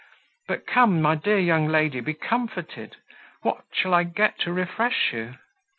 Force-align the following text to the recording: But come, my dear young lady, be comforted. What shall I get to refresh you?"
But 0.47 0.65
come, 0.65 0.99
my 0.99 1.13
dear 1.13 1.37
young 1.37 1.67
lady, 1.67 1.99
be 1.99 2.15
comforted. 2.15 2.97
What 3.43 3.65
shall 3.71 3.93
I 3.93 4.01
get 4.01 4.39
to 4.39 4.51
refresh 4.51 5.13
you?" 5.13 5.35